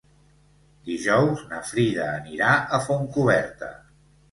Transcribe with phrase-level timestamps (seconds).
[0.87, 3.73] Dijous na Frida anirà a Fontcoberta.